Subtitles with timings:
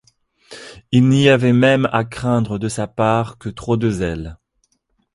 [0.91, 4.39] Il n'y avait même à craindre de sa part que trop de zèle.